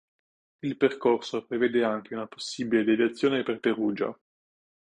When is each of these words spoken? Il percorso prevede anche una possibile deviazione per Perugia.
Il 0.63 0.77
percorso 0.77 1.45
prevede 1.45 1.83
anche 1.83 2.15
una 2.15 2.25
possibile 2.25 2.83
deviazione 2.83 3.43
per 3.43 3.59
Perugia. 3.59 4.19